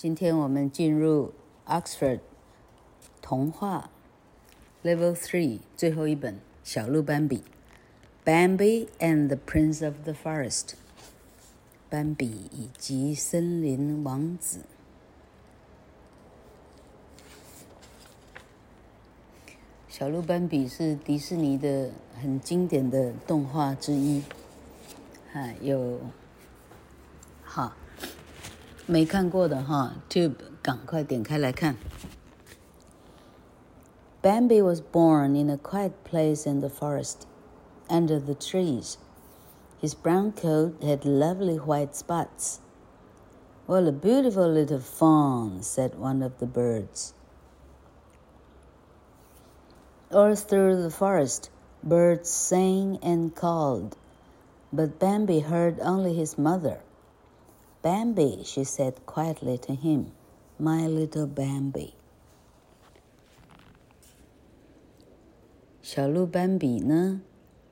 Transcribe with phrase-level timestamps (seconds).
[0.00, 1.34] 今天我们进入
[1.66, 2.20] Oxford
[3.20, 3.90] 童话
[4.82, 7.44] Level Three 最后一本《小鹿斑比》
[8.24, 10.70] ，Bambi and the Prince of the Forest，
[11.90, 14.60] 斑比以及森林王子。
[19.90, 24.22] 小鹿斑比是迪士尼的很经典的动画之一，
[25.30, 26.00] 哈，有，
[27.44, 27.74] 好。
[28.89, 31.75] 没看过的哈，Tube，赶快点开来看。
[34.21, 37.27] Bambi was born in a quiet place in the forest,
[37.87, 38.97] under the trees.
[39.81, 42.59] His brown coat had lovely white spots.
[43.67, 47.13] What a beautiful little fawn, said one of the birds.
[50.11, 51.49] All through the forest,
[51.83, 53.95] birds sang and called,
[54.71, 56.79] but Bambi heard only his mother.
[57.82, 60.12] Bambi, she said quietly to him,
[60.58, 61.94] my little Bambi.
[65.80, 67.22] 小鹿斑比呢，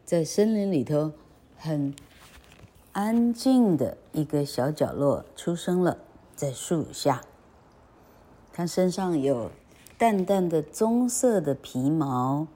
[0.06, 1.12] 在森林里头
[1.58, 1.94] 很
[2.92, 5.98] 安静的一个小角落出生了，
[6.34, 7.22] 在树下。
[8.50, 9.50] 它身上有
[9.98, 12.48] 淡淡的棕色的皮毛，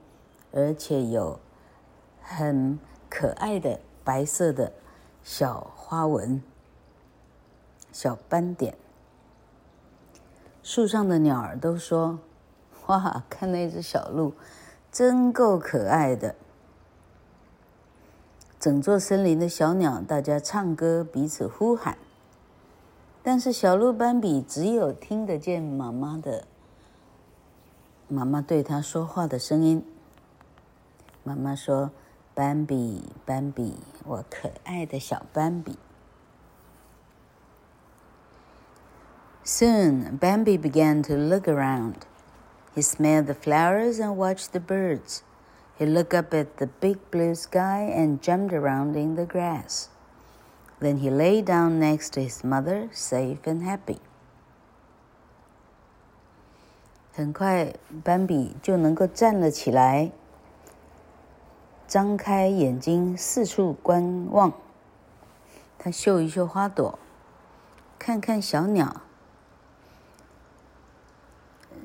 [0.51, 1.39] 而且有
[2.19, 2.79] 很
[3.09, 4.73] 可爱的白色的
[5.23, 6.41] 小花纹。
[7.93, 8.75] 小斑点，
[10.63, 12.19] 树上的鸟儿都说
[12.87, 14.33] ：“哇，看那只小鹿，
[14.91, 16.35] 真够可爱的。”
[18.59, 21.97] 整座森林的小鸟，大家唱歌，彼此呼喊。
[23.21, 26.47] 但是小鹿斑比只有听得见妈妈的，
[28.07, 29.85] 妈妈对他说话的声音。
[31.23, 31.91] 妈妈说
[32.33, 35.77] ：“斑比，斑比，我可爱的小斑比。”
[39.44, 42.06] Soon, Bambi began to look around.
[42.74, 45.22] He smelled the flowers and watched the birds.
[45.78, 49.88] He looked up at the big blue sky and jumped around in the grass.
[50.80, 54.00] Then he lay down next to his mother, safe and happy.
[57.14, 60.12] 很快，斑比就能够站了起来，
[61.88, 64.52] 张开眼睛四处观望。
[65.78, 66.98] 他嗅一嗅花朵，
[67.98, 69.00] 看看小鸟。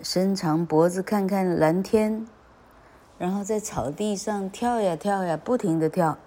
[0.02, 2.28] 伸长脖子看看蓝天，
[3.18, 6.18] 然后在草地上跳呀跳呀，不停地跳。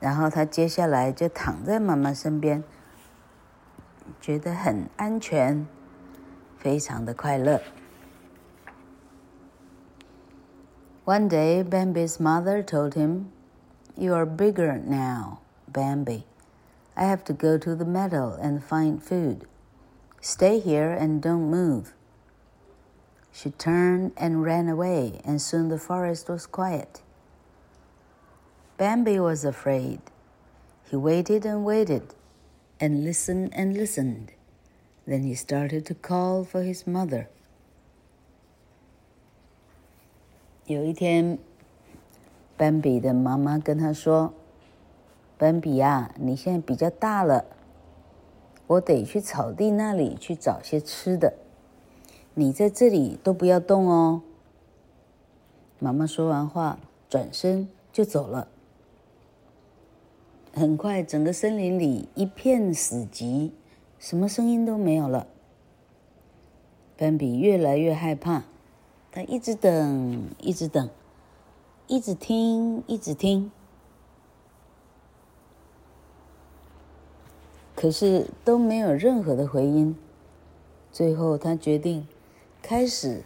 [0.00, 2.64] 然后他接下来就躺在妈妈身边，
[4.20, 5.66] 觉得很安全，
[6.58, 7.60] 非常的快乐。
[11.04, 13.26] One day, Bambi's mother told him,
[13.94, 15.38] "You are bigger now,
[15.72, 16.24] Bambi.
[16.94, 19.46] I have to go to the meadow and find food.
[20.20, 21.86] Stay here and don't move."
[23.36, 27.00] She turned and ran away, and soon the forest was quiet.
[28.76, 30.00] Bambi was afraid.
[30.84, 32.14] He waited and waited,
[32.78, 34.32] and listened and listened.
[35.06, 37.28] Then he started to call for his mother.
[40.66, 41.38] 有一天，
[42.56, 47.46] 斑比的妈妈跟他说：“斑比呀，你现在比较大了，
[48.66, 51.34] 我得去草地那里去找些吃的。”
[52.39, 54.21] 你在这里都不要动哦。
[55.79, 56.77] 妈妈说完话，
[57.09, 58.47] 转身就走了。
[60.53, 63.49] 很快，整个森林里一片死寂，
[63.97, 65.25] 什么声音都没有了。
[66.95, 68.43] 斑比越来越害怕，
[69.11, 70.87] 他一直等，一直等，
[71.87, 73.51] 一直听，一直听，
[77.75, 79.97] 可是都没有任何的回音。
[80.91, 82.07] 最后，他决定。
[82.66, 83.22] 开始，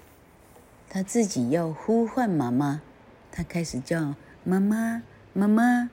[0.88, 2.82] 他自己要呼唤妈妈，
[3.30, 4.14] 他开始叫
[4.44, 5.02] 妈妈，
[5.32, 5.90] 妈妈，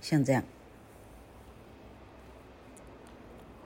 [0.00, 0.44] 像这样。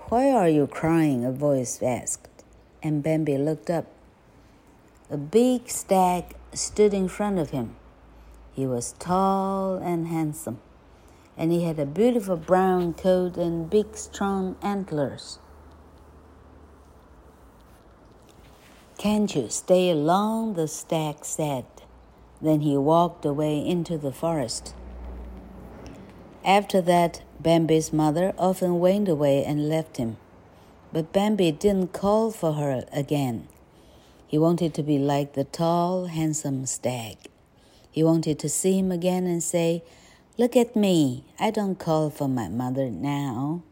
[0.08, 1.24] Why are you crying?
[1.26, 2.30] A voice asked,
[2.80, 3.86] and Bambi looked up.
[5.10, 7.70] A big stag stood in front of him.
[8.54, 10.58] He was tall and handsome,
[11.36, 15.38] and he had a beautiful brown coat and big strong antlers.
[19.01, 20.53] Can't you stay long?
[20.53, 21.65] the stag said.
[22.39, 24.75] Then he walked away into the forest.
[26.45, 30.17] After that, Bambi's mother often went away and left him.
[30.93, 33.47] But Bambi didn't call for her again.
[34.27, 37.17] He wanted to be like the tall, handsome stag.
[37.91, 39.81] He wanted to see him again and say,
[40.37, 43.63] Look at me, I don't call for my mother now.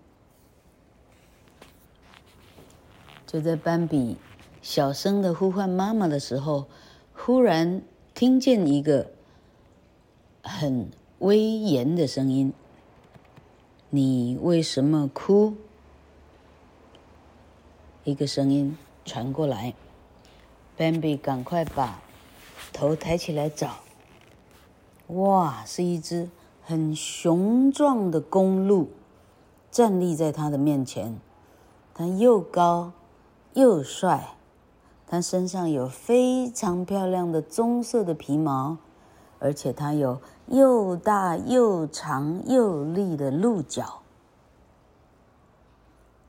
[3.27, 4.17] To the Bambi.
[4.61, 6.67] 小声的呼唤妈妈的时候，
[7.13, 7.81] 忽然
[8.13, 9.11] 听见一个
[10.43, 10.89] 很
[11.19, 12.53] 威严的声音
[13.89, 15.55] ：“你为什么哭？”
[18.03, 19.73] 一个声音传过来，
[20.75, 22.01] 斑比赶快把
[22.73, 23.79] 头抬起来找。
[25.07, 26.29] 哇，是一只
[26.61, 28.89] 很雄壮的公鹿，
[29.71, 31.19] 站立在他的面前。
[31.93, 32.93] 它又高
[33.53, 34.35] 又帅，
[35.11, 38.77] 它身上有非常漂亮的棕色的皮毛，
[39.39, 44.03] 而且它有又大又长又利的鹿角。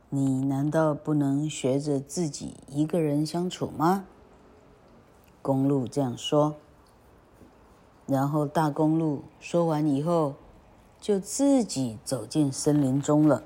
[0.08, 4.06] 你难道不能学着自己一个人相处吗？
[5.42, 6.54] 公鹿这样说。
[8.06, 10.36] 然后大公鹿说完以后，
[10.98, 13.42] 就自己走进森林中了。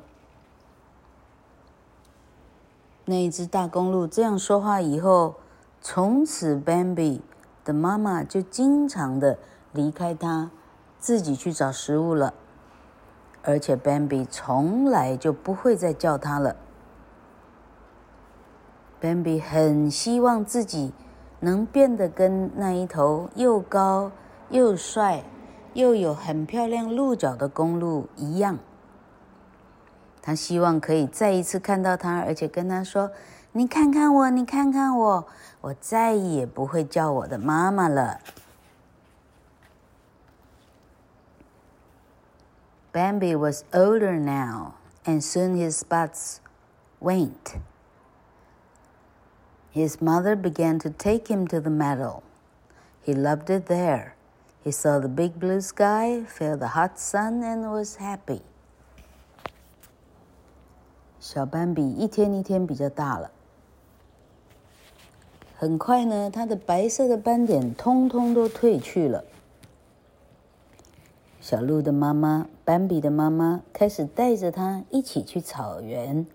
[3.07, 5.35] 那一只大公鹿这样说话以后，
[5.81, 7.21] 从此 Bambi
[7.65, 9.39] 的妈妈就经常的
[9.73, 10.51] 离开它，
[10.99, 12.33] 自己去找食物了。
[13.43, 16.57] 而且 Bambi 从来就不会再叫它了。
[19.03, 20.95] Bambi 很希望自己
[21.41, 24.11] 能变得跟那一头又高
[24.49, 25.23] 又帅
[25.75, 28.59] 又有很漂亮鹿角的公鹿一样。
[30.24, 35.28] 他希望可以再一次看到他，而且跟他说：“你看看我，你看看我，
[35.62, 38.20] 我再也不会叫我的妈妈了。”
[42.92, 44.74] Bambi was older now,
[45.06, 46.40] and soon his spots
[47.00, 47.60] went.
[49.72, 52.24] His mother began to take him to the meadow.
[53.06, 54.16] He loved it there.
[54.64, 58.42] He saw the big blue sky, felt the hot sun, and was happy.
[61.25, 63.31] 小斑比一天一天比较大了。
[65.57, 69.25] 很快呢，它的白色的斑点通通都褪去了。
[71.41, 76.27] 小鹿的妈妈，斑比的妈妈，开始带着它一起去草原。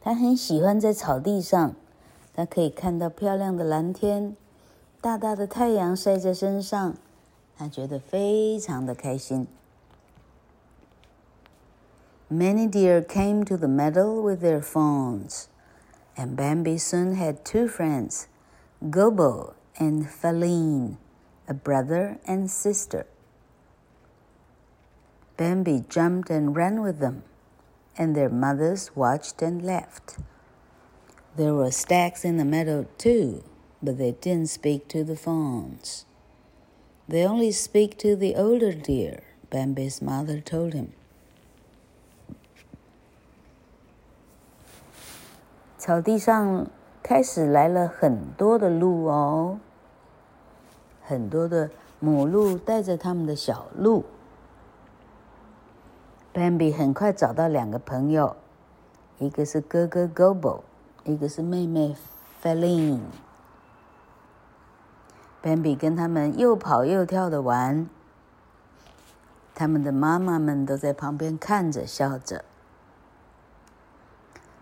[0.00, 1.74] 它很喜欢在草地上。
[2.32, 4.34] 它可以看到漂亮的蓝天，
[5.02, 6.94] 大大的太阳晒在身上，
[7.58, 9.46] 它觉得非常的开心。
[12.32, 15.48] Many deer came to the meadow with their fawns,
[16.16, 18.28] and Bambi soon had two friends,
[18.88, 20.96] Gobbo and Faline,
[21.48, 23.04] a brother and sister.
[25.36, 27.24] Bambi jumped and ran with them,
[27.98, 30.18] and their mothers watched and laughed.
[31.36, 33.42] There were stags in the meadow too,
[33.82, 36.04] but they didn't speak to the fawns.
[37.08, 40.92] They only speak to the older deer, Bambi's mother told him.
[45.80, 46.66] 草地上
[47.02, 49.58] 开始来了很多的鹿哦，
[51.02, 54.04] 很多的母鹿带着他们的小鹿。
[56.34, 58.36] Bambi 很快找到两个朋友，
[59.18, 60.60] 一个是哥哥 Gobo，。
[61.04, 61.96] 一个是妹妹
[62.42, 63.00] Feline。
[65.42, 67.88] Bambi 跟他们又跑又跳的玩，
[69.54, 72.44] 他们的妈妈们都在旁边看着笑着。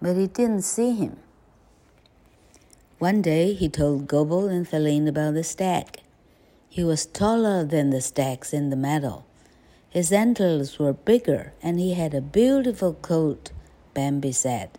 [0.00, 1.16] but he didn't see him.
[2.98, 6.00] One day he told Gobbo and Faline about the stag.
[6.68, 9.24] He was taller than the stags in the meadow.
[9.90, 13.50] His antlers were bigger, and he had a beautiful coat,
[13.94, 14.70] Bambi said.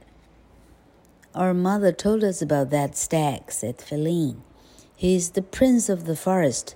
[1.33, 4.41] Our mother told us about that stag, said Faline.
[4.95, 6.75] He's the prince of the forest.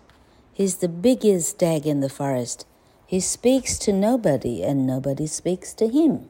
[0.53, 2.65] He's the biggest stag in the forest.
[3.05, 6.29] He speaks to nobody, and nobody speaks to him.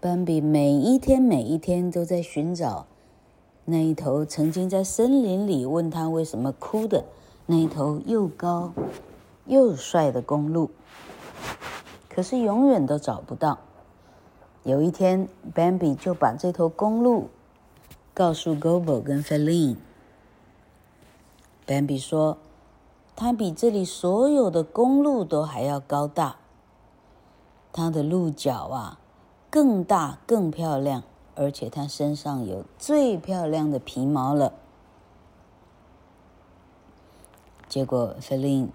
[0.00, 2.86] 斑比每一天每一天都在寻找
[3.64, 7.04] 那一头曾经在森林里问他为什么哭的
[7.46, 8.72] 那一头又高
[9.44, 10.70] 又帅的公鹿，
[12.08, 13.58] 可是永远都找不到。
[14.62, 17.30] 有一天，Bambi 就把这头公鹿
[18.14, 19.76] 告诉 Gobo 跟 Faline。
[21.66, 22.36] Bambi 说
[23.16, 26.36] ：“它比这里所有的公鹿都还要高大，
[27.72, 29.00] 它的鹿角啊，
[29.50, 31.02] 更大、更漂亮，
[31.34, 34.52] 而且它身上有最漂亮的皮毛了。
[37.68, 38.70] 结果，菲琳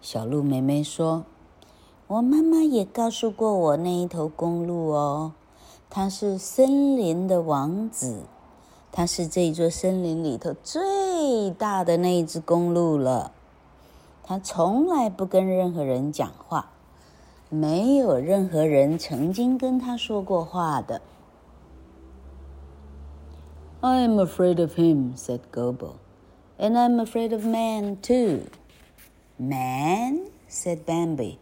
[0.00, 1.24] 小鹿妹妹说
[2.08, 5.32] ：“我妈妈也告诉过我那一头公鹿哦，
[5.88, 8.22] 它是森林的王子，
[8.90, 13.32] 它是这座森林里头最大的那一只公鹿了。
[14.24, 16.71] 它从来不跟任何人讲话，
[17.51, 21.01] 没有任何人曾经跟他说过话的。”
[23.81, 25.95] I am afraid of him," said Gobbo.
[26.59, 28.49] And I'm afraid of man too.
[29.37, 30.31] Man?
[30.47, 31.37] said Bambi.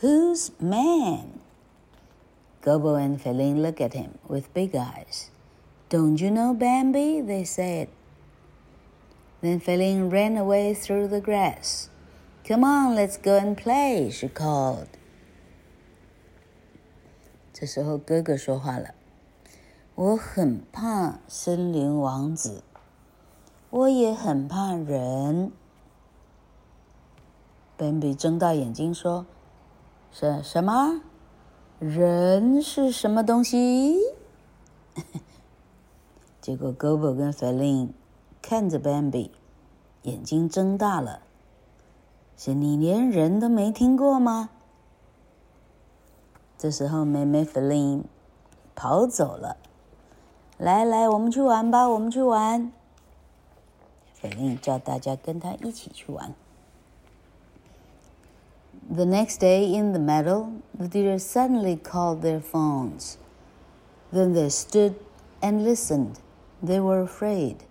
[0.00, 1.40] Who's man?
[2.60, 5.30] Gobbo and Feline looked at him with big eyes.
[5.88, 7.22] Don't you know Bambi?
[7.22, 7.88] they said.
[9.40, 11.88] Then Feline ran away through the grass.
[12.46, 14.88] Come on, let's go and play, she called.
[17.59, 18.93] 这时候哥哥说话了，
[19.95, 22.63] 我很怕森林王子。
[23.71, 25.51] 我也很怕人。
[27.75, 29.25] 斑比睁大眼睛说
[30.13, 31.01] ：“什什么？
[31.79, 33.97] 人是什么东西？”
[36.39, 37.89] 结果 Gobo 跟 Feline
[38.39, 39.31] 看着斑比，
[40.03, 41.23] 眼睛睁大了。
[42.37, 44.51] 是你连人都没听过吗？
[46.58, 48.04] 这时候，妹妹 Feline
[48.74, 49.56] 跑走了。
[50.58, 52.70] 来来，我们去玩吧，我们去玩。
[54.14, 56.34] 菲林叫大家跟他一起去玩。
[58.88, 63.16] The next day in the meadow, the deer suddenly called their fawns.
[64.12, 64.94] Then they stood
[65.40, 66.16] and listened.
[66.62, 67.64] They were afraid.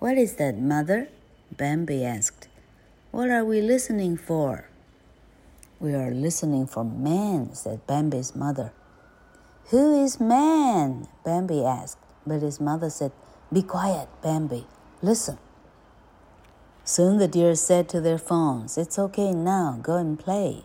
[0.00, 1.08] What is that, mother?
[1.56, 2.48] Bambi asked.
[3.10, 4.64] What are we listening for?
[5.82, 8.72] We are listening for man, said Bambi's mother.
[9.70, 11.06] Who is man?
[11.24, 13.12] Bambi asked, but his mother said,
[13.52, 14.66] Be quiet, Bambi.
[15.02, 15.38] Listen.
[16.84, 20.64] Soon the deer said to their fawns, It's okay now, go and play.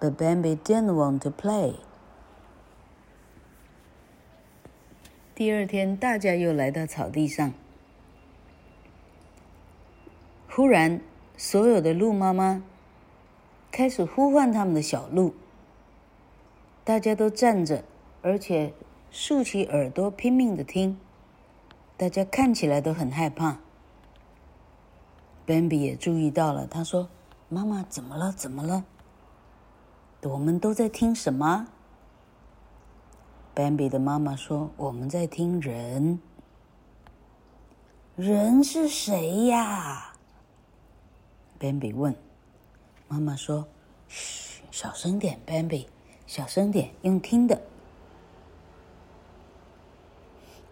[0.00, 1.76] But Bambi didn't want to play.
[5.34, 7.52] 第二天，大家又来到草地上。
[10.48, 11.00] 忽然，
[11.36, 12.62] 所有的鹿妈妈
[13.71, 15.33] 开始呼唤他们的小鹿。
[16.83, 17.83] 大家都站着，
[18.21, 18.73] 而且
[19.11, 20.99] 竖起耳朵，拼命的听。
[21.95, 23.59] 大家看起来都很害怕。
[25.45, 27.09] 斑比也注意到了，他说
[27.49, 28.31] ：“妈妈，怎么了？
[28.31, 28.85] 怎么了？
[30.23, 31.67] 我们都在听什么？”
[33.53, 36.19] 斑比的妈妈说：“我们在听人。
[38.15, 40.13] 人是谁呀？”
[41.59, 42.15] 斑比问。
[43.08, 45.86] 妈妈说：“嘘，小声点，斑比，
[46.26, 47.62] 小声点，用听的。”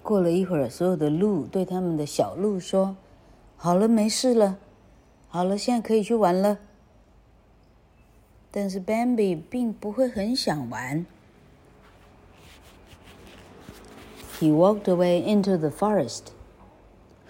[0.02, 4.58] 过了一会儿，所有的鹿对他们的小鹿说：“好了，没事了，
[5.28, 6.58] 好了，现在可以去玩了。”
[8.50, 11.06] 但是斑比并不会很想玩。
[14.38, 16.32] He walked away into the forest.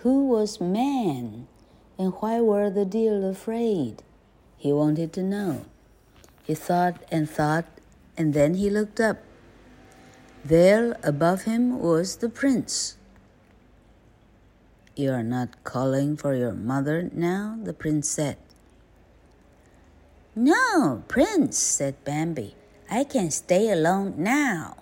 [0.03, 1.45] Who was man,
[1.99, 3.97] and why were the deer afraid?
[4.68, 5.64] He wanted to know.
[6.44, 7.64] He thought and thought,
[8.18, 9.24] and then he looked up.
[10.44, 12.98] There above him was the prince.
[14.94, 17.58] You are not calling for your mother now?
[17.64, 18.36] the prince said.
[20.36, 22.54] No, prince, said Bambi.
[22.92, 24.76] I can stay alone now.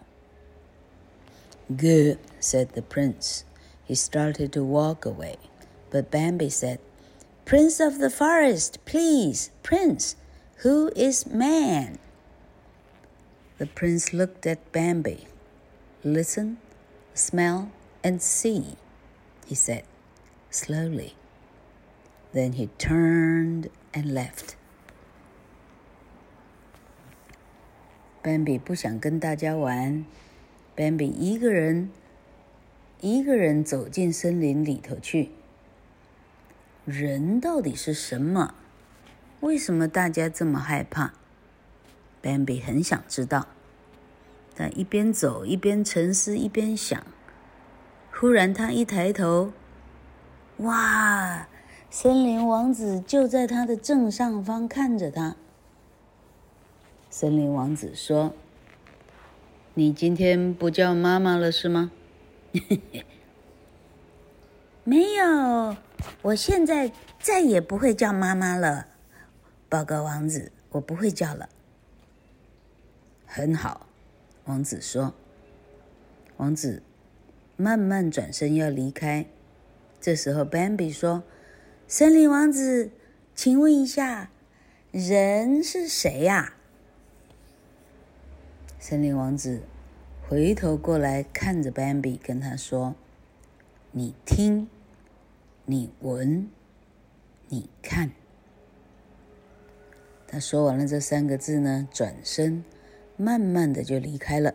[1.70, 3.46] Good, said the prince.
[3.84, 5.38] He started to walk away,
[5.92, 6.80] but Bambi said,
[7.45, 10.15] Prince of the forest, please, prince,
[10.63, 11.99] who is man?
[13.59, 15.27] The prince looked at Bambi.
[16.05, 16.59] Listen,
[17.13, 17.71] smell,
[18.03, 18.77] and see,
[19.47, 19.83] he said
[20.51, 21.15] slowly.
[22.33, 24.55] Then he turned and left.
[28.23, 30.05] Bambi 不想跟大家玩，
[30.77, 31.91] Bambi 一个人，
[33.01, 35.31] 一个人走进森林里头去。
[36.86, 38.54] 人到底是什么？
[39.42, 41.14] 为什么大家这么害怕
[42.22, 43.48] ？Bambi 很想知道。
[44.56, 47.04] 他一边走一边沉思，一边想。
[48.12, 49.52] 忽然，他一抬头，
[50.58, 51.48] 哇！
[51.90, 55.36] 森林王子就在他的正上方看着他。
[57.10, 58.34] 森林王子说
[59.74, 61.92] ：“你今天不叫妈妈了是吗
[64.86, 65.76] ？”“没有，
[66.22, 68.88] 我现在再也不会叫妈妈了。”
[69.68, 71.50] 报告王子，我不会叫了。
[73.26, 73.88] 很好。
[74.46, 75.14] 王子说。
[76.38, 76.84] 王子
[77.58, 79.26] 慢慢转身要离开，
[80.00, 81.24] 这时候 Bambi 说
[81.88, 82.92] ：“森林王子，
[83.34, 84.30] 请问一下，
[84.92, 86.54] 人是谁呀？”
[88.78, 89.62] 森林王子
[90.28, 92.94] 回头过来看着 Bambi，跟他说
[93.92, 94.68] ：“你听，
[95.67, 96.51] 你闻，
[97.49, 98.13] 你看。”
[100.27, 102.65] 他说完了这三个字呢，转身
[103.17, 104.55] 慢慢的就离开了。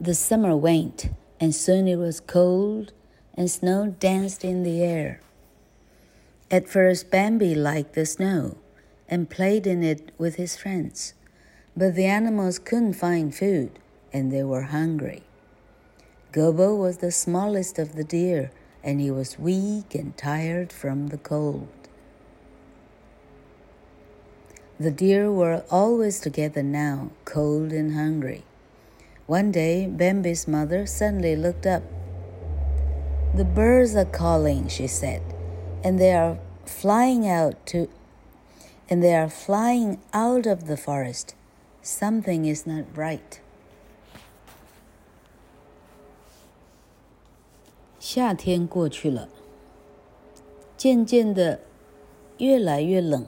[0.00, 2.92] The summer went, and soon it was cold,
[3.34, 5.20] and snow danced in the air.
[6.50, 8.56] At first, Bambi liked the snow
[9.08, 11.14] and played in it with his friends,
[11.76, 13.78] but the animals couldn't find food,
[14.12, 15.22] and they were hungry.
[16.33, 18.51] Gobbo was the smallest of the deer,
[18.83, 21.69] and he was weak and tired from the cold.
[24.79, 28.43] The deer were always together now, cold and hungry.
[29.27, 31.83] One day, Bambi's mother suddenly looked up.
[33.35, 35.21] The birds are calling, she said,
[35.83, 37.87] and they are flying out to
[38.89, 41.35] and they are flying out of the forest.
[41.81, 43.39] Something is not right.
[48.03, 49.29] 夏天过去了，
[50.75, 51.61] 渐渐的
[52.37, 53.25] 越来越冷，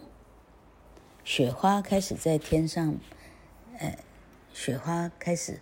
[1.24, 2.98] 雪花开始在天上，
[3.80, 3.98] 呃，
[4.54, 5.62] 雪花开始。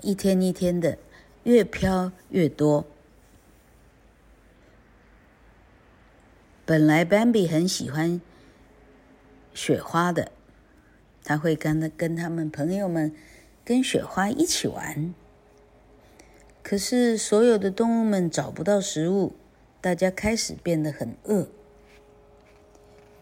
[0.00, 0.96] 一天一天的，
[1.42, 2.86] 越飘越多。
[6.64, 8.22] 本来 Bambi 很喜欢
[9.52, 10.32] 雪花的，
[11.22, 13.14] 他会跟他跟他们朋友们
[13.66, 15.14] 跟雪花一起玩。
[16.70, 19.32] 可是所有的动物们找不到食物，
[19.80, 21.48] 大家开始变得很饿。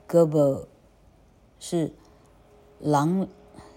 [0.06, 0.66] Gobo
[1.58, 1.92] 是
[2.78, 3.26] 狼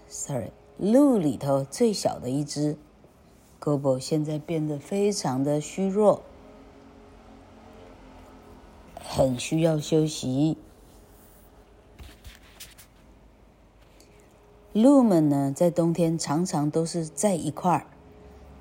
[0.08, 0.50] ，sorry。
[0.76, 2.76] 鹿里头最小的一只
[3.58, 6.22] Gobo 现在变得非常的虚弱，
[9.02, 10.58] 很需要休息。
[14.74, 17.86] 鹿们呢，在冬天常常都是在一块儿，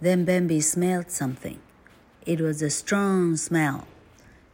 [0.00, 1.58] Then Bambi smelled something.
[2.24, 3.86] It was a strong smell.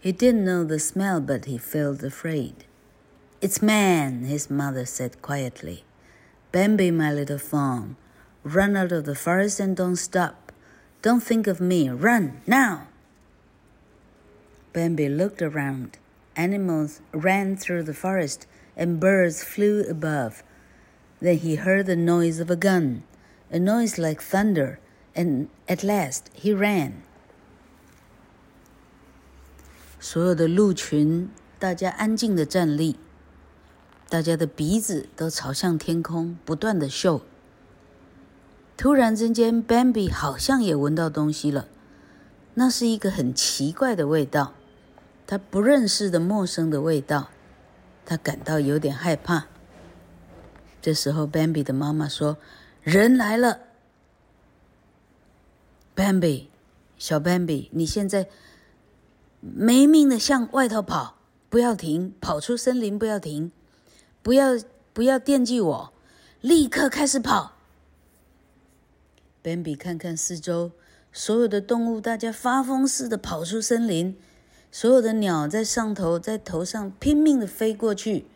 [0.02, 2.64] He didn't know the smell, but he felt afraid.
[3.40, 5.84] It's man, his mother said quietly.
[6.52, 7.96] Bambi, my little fawn.
[8.42, 10.52] Run out of the forest and don't stop.
[11.02, 11.88] Don't think of me.
[11.88, 12.88] Run now.
[14.72, 15.98] Bambi looked around.
[16.36, 20.42] Animals ran through the forest and birds flew above.
[21.20, 23.02] Then he heard the noise of a gun,
[23.50, 24.78] a noise like thunder,
[25.16, 26.92] and at last he ran.
[29.98, 32.96] 所有的鹿群，大家安静地站立，
[34.08, 37.22] 大家的鼻子都朝向天空，不断地嗅。
[38.76, 41.66] 突然之间，Bambi 好像也闻到东西了。
[42.54, 44.52] 那是一个很奇怪的味道，
[45.26, 47.30] 他不认识的陌生的味道，
[48.04, 49.46] 他感到有点害怕。
[50.80, 52.36] 这时候，Bambi 的妈妈说
[52.84, 53.60] ：“人来了
[55.96, 56.48] ，Bambi，
[56.98, 58.28] 小 Bambi，你现在
[59.40, 61.16] 没命的向外头跑，
[61.48, 63.50] 不要停，跑出森林，不要停，
[64.22, 64.50] 不要
[64.92, 65.92] 不要惦记我，
[66.40, 67.54] 立刻开始跑。”
[69.42, 70.72] Bambi 看看四周，
[71.12, 74.16] 所有的动物，大家发疯似的跑出森林，
[74.72, 78.26] 所有的鸟在上头，在头上拼命的飞过去。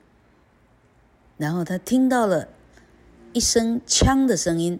[1.37, 2.49] 然后他听到了
[3.33, 4.79] 一声枪的声音，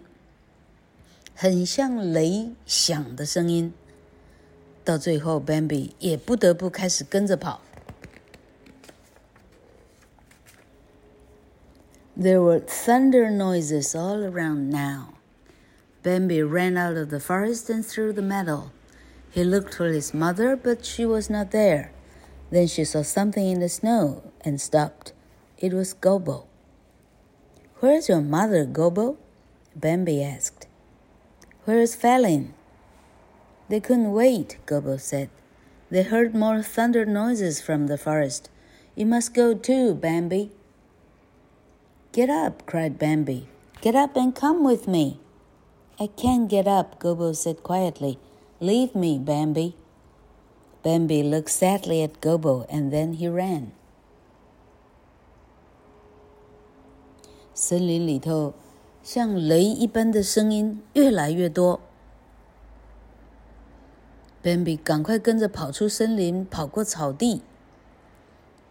[1.40, 3.72] 很像雷响的声音。
[4.84, 7.60] 到最后，Bambi 也不得不开始跟着跑。
[12.18, 15.14] There were thunder noises all around now.
[16.02, 18.70] Bambi ran out of the forest and through the meadow.
[19.34, 21.90] He looked for his mother, but she was not there.
[22.50, 25.12] Then she saw something in the snow and stopped.
[25.58, 26.46] It was Gobbo.
[27.80, 29.16] Where's your mother, Gobbo?
[29.74, 30.68] Bambi asked.
[31.64, 32.54] Where's Felin?
[33.68, 35.30] They couldn't wait, Gobbo said.
[35.90, 38.50] They heard more thunder noises from the forest.
[38.94, 40.50] You must go too, Bambi.
[42.12, 43.48] Get up, cried Bambi.
[43.80, 45.18] Get up and come with me.
[45.98, 48.18] I can't get up, Gobbo said quietly.
[48.60, 49.76] Leave me, Bambi.
[50.82, 53.72] Bambi looked sadly at Gobbo and then he ran.
[57.56, 58.52] 森林里头，
[59.03, 61.79] 像雷一般的声音越来越多。
[64.43, 67.41] Bambi 赶快跟着跑出森林，跑过草地。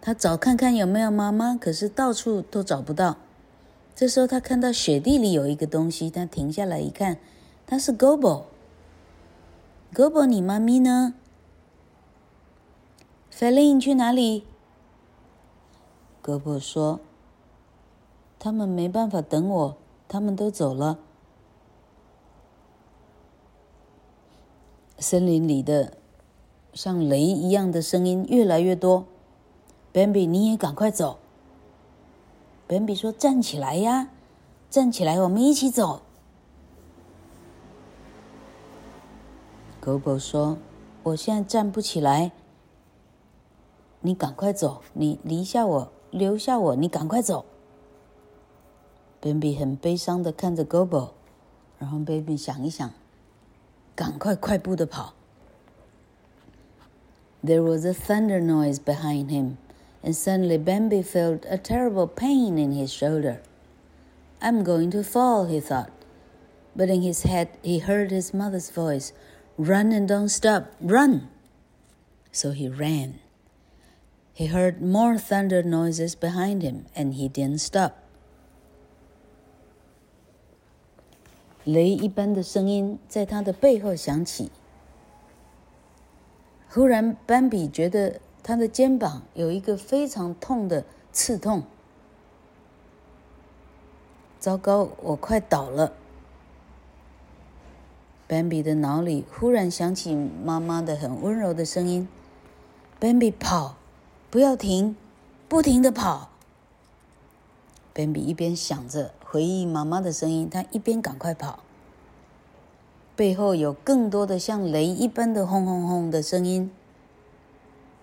[0.01, 3.17] 他找看看有没有妈妈，可是到处都找不到。
[3.95, 7.19] 这时候，他看到雪地里有一个东西，他停下来一看，
[7.67, 8.45] 它是 Gobo。
[9.93, 11.15] Gobo，你妈咪呢
[13.31, 14.45] ？Feline 去哪里
[16.25, 17.01] ？Gobo 说
[18.41, 19.77] ：“他们没办法等我，
[20.11, 20.99] 他们都走了。”
[24.99, 25.97] 森林里的
[26.75, 29.05] 像雷一样的声音越来越多。
[29.95, 31.19] Bambi，你也赶快走。
[32.69, 34.11] Bambi 说：“站起来呀，
[34.69, 36.03] 站起来，我们一起走。”
[39.81, 40.59] 狗狗说
[41.05, 42.33] ：“我现在站不起来，
[44.01, 47.47] 你赶快走，你离下我，留下我，你赶快走。”
[49.22, 51.12] Bambi 很悲伤的看着 Gobbo，
[51.80, 52.92] 然后 Bambi 想一想，
[53.96, 55.14] 赶快快步的跑。
[57.44, 59.58] There was a thunder noise behind him.
[60.06, 63.42] and suddenly Bambi felt a terrible pain in his shoulder.
[64.40, 65.90] I'm going to fall, he thought.
[66.76, 69.12] But in his head, he heard his mother's voice
[69.58, 71.30] Run and don't stop, run!
[72.32, 73.20] So he ran.
[74.34, 77.99] He heard more thunder noises behind him, and he didn't stop.
[81.65, 84.51] 雷一般的声音在他的背后响起。
[86.69, 91.65] 忽然，斑比觉得他的肩膀有一个非常痛的刺痛。
[94.39, 95.93] 糟糕，我快倒了。
[98.27, 102.07] 斑比的脑里忽然响起妈妈的很温柔的声音
[103.01, 103.77] 斑比跑，
[104.31, 104.97] 不要停，
[105.49, 106.31] 不停的跑。
[107.93, 111.60] 斑比一边想着回忆妈妈的声音，他一边赶快跑。
[113.16, 116.72] 背后有更多的像雷一般的轰轰轰的声音。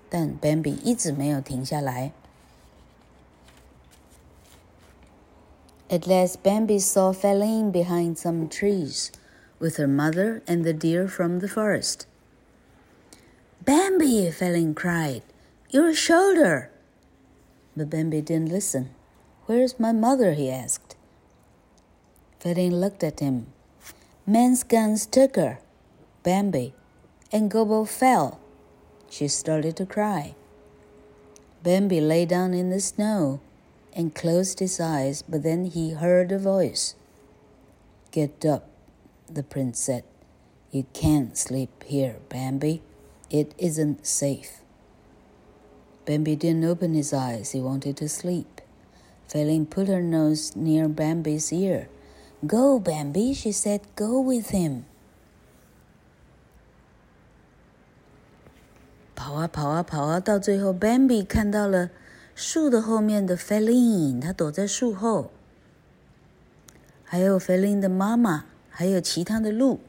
[0.08, 2.12] 但 Bambi 一直没有停下来。
[5.88, 9.10] At last, Bambi saw Feline behind some trees,
[9.58, 12.06] with her mother and the deer from the forest.
[13.64, 15.22] Bambi, Feline cried,
[15.70, 16.70] your shoulder!
[17.76, 18.90] But Bambi didn't listen.
[19.46, 20.32] Where's my mother?
[20.34, 20.85] he asked.
[22.39, 23.47] Feline looked at him.
[24.25, 25.59] Man's guns took her,
[26.23, 26.73] Bambi,
[27.31, 28.39] and Gobbo fell.
[29.09, 30.35] She started to cry.
[31.63, 33.39] Bambi lay down in the snow
[33.93, 36.95] and closed his eyes, but then he heard a voice.
[38.11, 38.69] Get up,
[39.27, 40.03] the prince said.
[40.71, 42.81] You can't sleep here, Bambi.
[43.29, 44.61] It isn't safe.
[46.05, 47.51] Bambi didn't open his eyes.
[47.51, 48.61] He wanted to sleep.
[49.27, 51.89] Feline put her nose near Bambi's ear.
[52.45, 53.81] Go, Bambi, she said.
[53.95, 54.83] Go with him.
[59.15, 61.89] 跑啊跑啊跑啊，到最后，Bambi 看到了
[62.35, 65.31] 树的后面的 Feline，它躲在树后，
[67.03, 69.79] 还有 Feline 的妈妈，还有其他的鹿。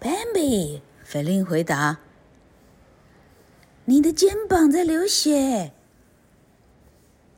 [0.00, 1.98] Bambi，Feline 回答
[3.84, 5.72] ：“你的肩膀在流血。”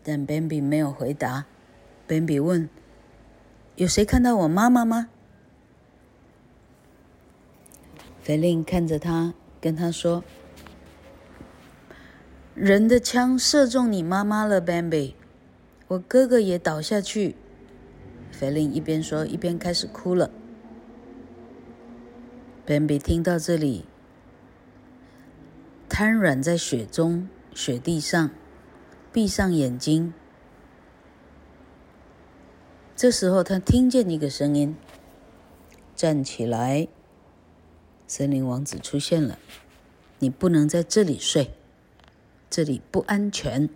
[0.04, 1.46] 但 Bambi 没有回答。
[2.08, 2.68] Bambi 问
[3.76, 5.08] ：“有谁看到我妈妈吗
[8.22, 9.34] 菲林看着他。
[9.60, 10.22] 跟他说
[12.54, 15.14] ：“人的枪射中你妈妈了，Bambi，
[15.88, 17.34] 我哥哥也倒下去。”
[18.30, 20.30] 菲林一边说一边开始哭了。
[22.66, 23.86] Bambi 听到这里，
[25.88, 28.30] 瘫软在雪中、雪地上，
[29.12, 30.12] 闭上眼睛。
[32.96, 34.74] 这时候，他听见一个声音
[35.94, 36.88] ：“站起来。”
[38.08, 39.38] 森林王子出现了，
[40.18, 41.50] 你不能在这里睡，
[42.48, 43.68] 这里不安全。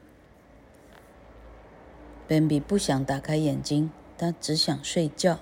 [2.26, 5.40] Bambi 不想打开眼睛，他只想睡觉。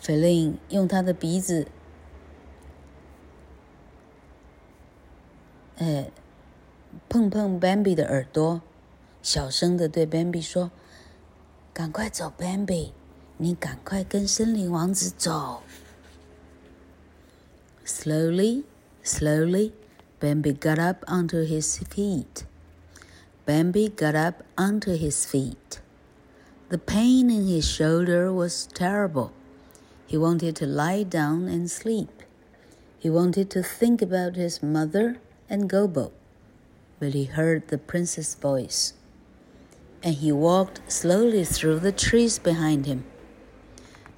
[0.00, 1.66] Feline 用他的鼻子，
[5.78, 6.12] 哎，
[7.08, 8.60] 碰碰 Bambi 的耳朵，
[9.22, 10.70] 小声的对 Bambi 说
[11.75, 12.91] ：“赶快走，Bambi，
[13.37, 15.63] 你赶快跟森林王子走。”
[17.85, 18.63] Slowly,
[19.03, 19.73] slowly,
[20.19, 22.45] Bambi got up onto his feet.
[23.45, 25.81] Bambi got up onto his feet.
[26.69, 29.31] The pain in his shoulder was terrible.
[30.07, 32.23] He wanted to lie down and sleep.
[32.99, 36.11] He wanted to think about his mother and Gobbo,
[36.99, 38.93] but he heard the prince's voice,
[40.05, 43.03] and he walked slowly through the trees behind him.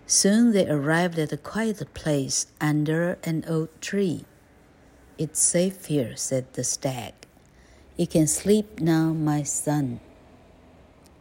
[0.07, 4.25] Soon they arrived at a quiet place under an oak tree.
[5.17, 7.13] It's safe here, said the stag.
[7.97, 9.99] You can sleep now, my son.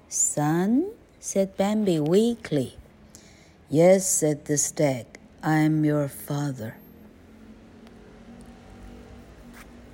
[0.08, 0.90] Son?
[1.20, 2.76] said Bambi weakly.
[3.68, 5.06] Yes, said the stag.
[5.42, 6.74] I am your father.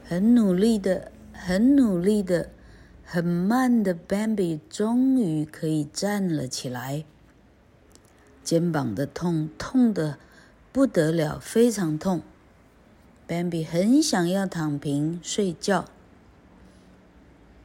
[0.04, 2.50] 很努力的，很努力的，
[3.03, 7.05] 很慢的，Bambi 终于可以站了起来。
[8.43, 10.17] 肩膀的痛痛得
[10.71, 12.21] 不得了，非常痛。
[13.27, 15.85] Bambi 很想要躺平睡觉，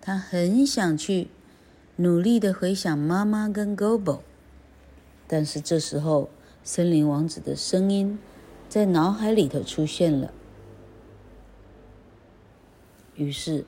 [0.00, 1.28] 他很想去
[1.96, 4.20] 努力的回想妈妈跟 Gobo，
[5.26, 6.30] 但是这时候
[6.62, 8.18] 森林王子的声音
[8.68, 10.32] 在脑海里头出现了。
[13.16, 13.64] 于是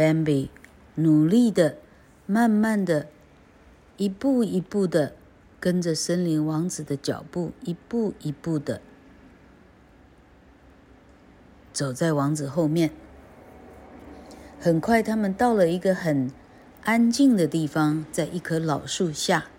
[0.00, 0.48] ，Bambi
[0.94, 1.76] 努力的、
[2.24, 3.08] 慢慢的、
[3.98, 5.14] 一步一步的
[5.60, 8.80] 跟着森林王子的脚步，一步一步的
[11.70, 12.90] 走在王子后面。
[14.58, 16.30] 很快，他们到了一个很
[16.84, 19.50] 安静的地方，在一棵老树下。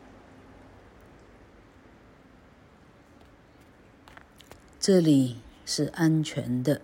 [4.79, 6.81] 这里是安全的。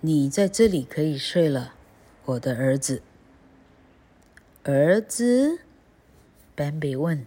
[0.00, 1.74] 你在这里可以睡了，
[2.24, 3.02] 我的儿子。
[4.64, 5.60] 儿子，
[6.56, 7.26] Bambi 问。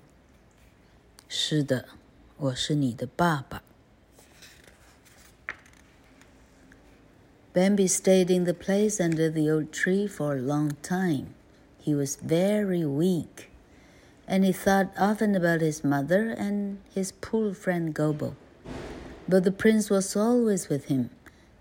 [1.28, 1.86] 是的，
[2.38, 3.64] 我是你的爸爸。
[7.54, 11.34] Bambi stayed in the place under the old tree for a long time.
[11.84, 13.50] He was very weak,
[14.28, 18.36] and he thought often about his mother and his poor friend Gobbo.
[19.28, 21.10] But the prince was always with him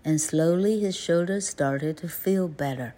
[0.04, 2.94] and slowly his shoulders started to feel better.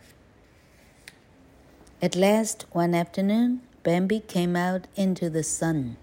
[2.02, 5.96] At last, one afternoon, Bambi came out into the sun.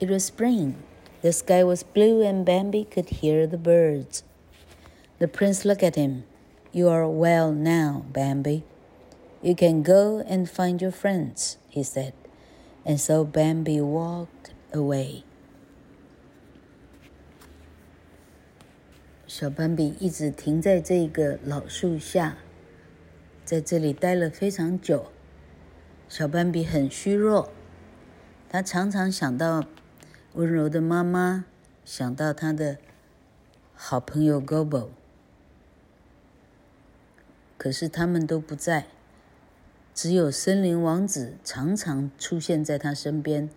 [0.00, 0.82] It was spring.
[1.22, 4.24] The sky was blue, and Bambi could hear the birds.
[5.18, 6.24] The prince looked at him.
[6.72, 8.64] You are well now, Bambi.
[9.42, 12.14] You can go and find your friends, he said.
[12.86, 15.24] And so Bambi walked away.
[19.30, 22.38] 小斑比一直停在这个老树下，
[23.44, 25.06] 在这里待了非常久。
[26.08, 27.52] 小斑比很虚弱，
[28.48, 29.64] 他常常想到
[30.32, 31.44] 温柔的妈妈，
[31.84, 32.78] 想到他的
[33.72, 34.88] 好朋友 Gobo，
[37.56, 38.86] 可是他们都不在，
[39.94, 43.48] 只有森林王子常常出现在他身边。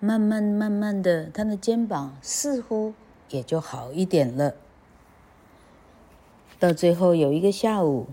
[0.00, 2.94] 慢慢慢慢的，他的肩膀似乎。
[3.30, 4.54] 也就好一点了。
[6.58, 8.08] 到最后有一个下午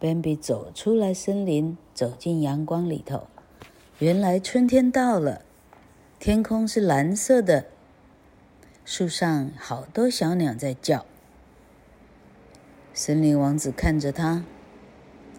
[0.00, 3.26] ，Bambi 走出来森林，走进阳光里头。
[3.98, 5.42] 原来春天到了，
[6.18, 7.66] 天空是蓝色的，
[8.84, 11.04] 树上好多小鸟在叫。
[12.94, 14.44] 森林王子看着他，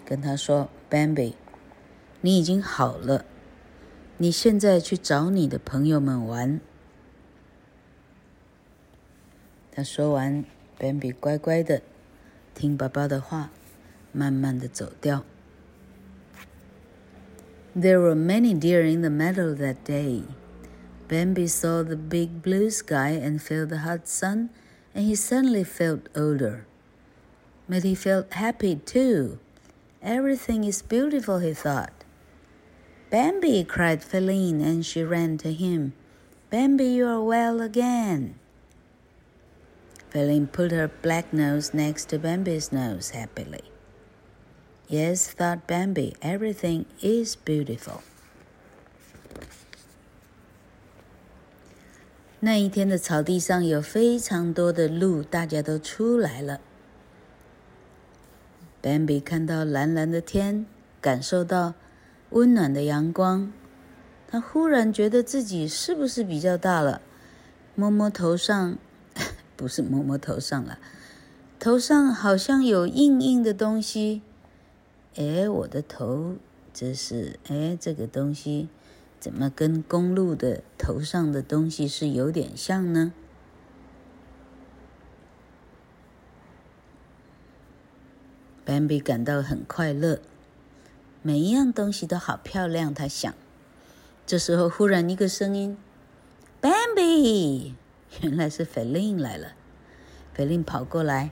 [0.06, 1.34] 跟他说：“Bambi，
[2.21, 3.26] 你已经好了，
[4.17, 6.60] 你现在去找你的朋友们玩。”
[9.73, 10.44] 他说完，
[10.79, 11.83] Bambi 乖乖的
[12.55, 13.51] 听爸爸的话，
[14.12, 15.25] 慢慢的走掉。
[17.77, 20.25] There were many deer in the meadow that day.
[21.09, 24.51] Bambi saw the big blue sky and felt the hot sun,
[24.94, 26.64] and he suddenly felt older.
[27.68, 29.38] But he felt happy too.
[30.03, 31.92] Everything is beautiful, he thought.
[33.11, 35.92] Bambi, cried Feline, and she ran to him.
[36.51, 38.35] Bambi, you are well again.
[40.13, 43.63] Feline put her black nose next to Bambi's nose happily.
[44.88, 48.02] Yes, thought Bambi, everything is beautiful.
[52.41, 56.62] 那一天的草地上有非常多的鹿，大家都出来了。
[58.84, 60.67] Bambi 看到蓝蓝的天，
[61.02, 61.73] 感受到
[62.30, 63.52] 温暖的阳光，
[64.28, 67.02] 他忽然觉得自己是不是比较大了？
[67.73, 68.78] 摸摸头上。
[69.56, 70.80] 不是摸摸头上了，
[71.60, 74.22] 头上好像有硬硬的东西。
[75.16, 76.36] 哎，我的头，
[76.74, 78.68] 这是哎，这个东西
[79.20, 83.13] 怎么跟公鹿的头上的东西是有点像呢
[88.66, 90.20] ？Bambi 感到很快乐。
[91.22, 92.94] 每一样东西都好漂亮。
[92.94, 93.34] 他想，
[94.26, 95.78] 这时候忽然一个声音
[96.62, 97.74] ：“Bambi！”
[98.21, 99.54] 原来是菲琳来了。
[100.34, 101.32] 菲琳跑过来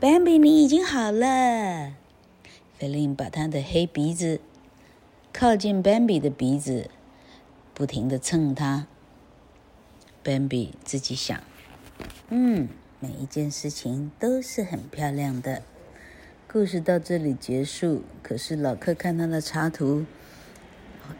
[0.00, 1.94] ：“Bambi，你已经好了。”
[2.78, 4.40] 菲琳把她的黑鼻子
[5.32, 6.90] 靠近 Bambi 的鼻子，
[7.74, 8.86] 不停地蹭它。
[10.24, 11.40] Bambi 自己想
[12.30, 12.68] ：“嗯，
[13.00, 15.62] 每一件事情都是很漂亮的。”
[16.50, 18.02] 故事到这里结束。
[18.22, 20.04] 可是老克看他的插图，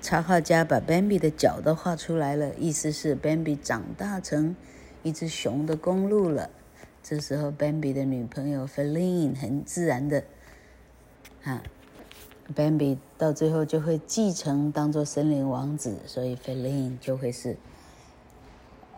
[0.01, 4.55] 插画家把 Bambi 的脚都画出来了，意思是 Bambi 长大成
[5.03, 6.51] 一只熊的公鹿了。
[7.03, 10.23] 这时候，Bambi 的女朋友 Feline 很自然的。
[11.43, 11.61] 哈
[12.55, 17.57] ，Bambi 到最后就会继承当做森林王子，所以 Feline 就会是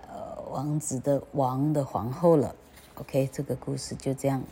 [0.07, 2.55] 呃王子的王的皇后了。
[2.97, 4.43] OK，这个故事就这样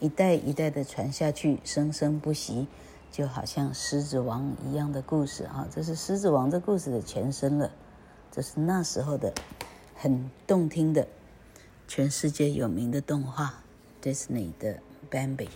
[0.00, 2.66] 一代一代的传下去，生生不息，
[3.12, 5.68] 就好像狮子王一样的故事啊。
[5.70, 7.70] 这是狮子王这故事的前身了，
[8.32, 9.32] 这是那时候的
[10.06, 11.08] 很动听的、
[11.88, 13.64] 全世界有名的动画
[14.00, 14.78] Disney 的
[15.10, 15.48] Bambi。